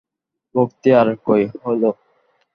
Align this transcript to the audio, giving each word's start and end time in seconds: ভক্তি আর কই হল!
ভক্তি 0.55 0.89
আর 0.99 1.07
কই 1.25 1.43
হল! 1.63 1.81